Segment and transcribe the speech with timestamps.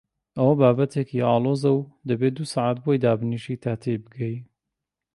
[0.37, 4.37] ئەوە بابەتێکی ئاڵۆزە و دەبێ دوو سەعات بۆی دابنیشی تا تێی بگەی.